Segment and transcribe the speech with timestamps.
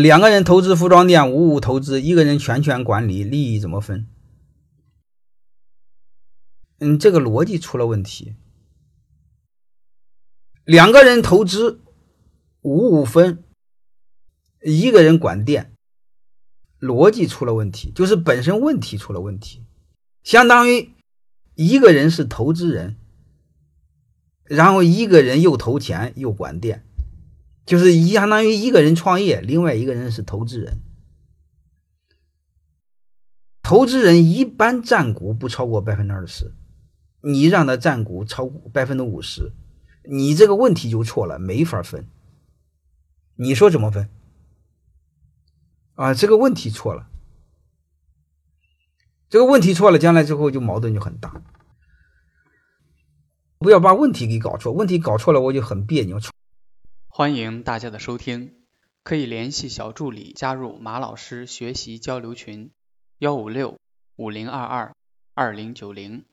[0.00, 4.06] 两个人投资服装店，五五投资，一个人全权管理，利益怎么分？
[6.78, 8.34] 嗯，这个逻辑出了问题。
[10.64, 11.80] 两个人投资，
[12.62, 13.44] 五五分，
[14.62, 15.74] 一个人管店，
[16.80, 19.62] 逻辑出了问题，就是本身问题出了问题，
[20.22, 20.94] 相当于
[21.54, 22.96] 一个人是投资人，
[24.44, 26.86] 然后一个人又投钱又管店，
[27.64, 30.80] 就是一相当于一个人创业，另外一个人是投资人。
[33.62, 36.54] 投资人一般占股不超过百分之二十。
[37.24, 39.52] 你让他占股超百分之五十，
[40.02, 42.08] 你这个问题就错了，没法分。
[43.36, 44.10] 你说怎么分？
[45.94, 47.08] 啊，这个问题错了，
[49.30, 51.40] 这个问题错了，将来之后就矛盾就很大。
[53.58, 56.18] 不要把问题给搞错，问题搞错了我就很别扭。
[57.14, 58.54] 欢迎大家的收听，
[59.02, 62.70] 可以联系小助理加入马老师学习交流群：
[63.18, 63.78] 幺五六
[64.16, 64.96] 五零二二
[65.34, 66.24] 二零九零。